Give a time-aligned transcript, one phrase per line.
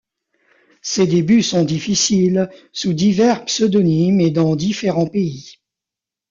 [0.81, 5.59] Ses débuts sont difficiles, sous divers pseudonymes et dans différents pays.